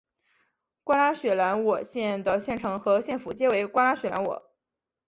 [0.83, 4.41] 瓜拉雪兰莪县的县城和县府皆为瓜拉雪兰莪。